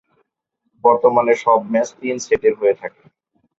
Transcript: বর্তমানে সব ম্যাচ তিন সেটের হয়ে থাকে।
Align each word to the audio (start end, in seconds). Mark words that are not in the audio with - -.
বর্তমানে 0.83 1.33
সব 1.43 1.59
ম্যাচ 1.71 1.89
তিন 1.99 2.15
সেটের 2.25 2.53
হয়ে 2.59 2.75
থাকে। 2.81 3.03